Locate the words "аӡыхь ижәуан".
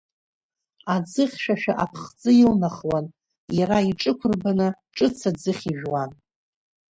5.29-6.11